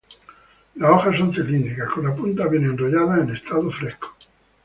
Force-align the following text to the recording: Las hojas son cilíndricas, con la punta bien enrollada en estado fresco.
Las 0.73 0.89
hojas 0.93 1.15
son 1.17 1.31
cilíndricas, 1.31 1.87
con 1.93 2.03
la 2.03 2.15
punta 2.15 2.47
bien 2.47 2.63
enrollada 2.65 3.19
en 3.21 3.29
estado 3.29 3.69
fresco. 3.69 4.15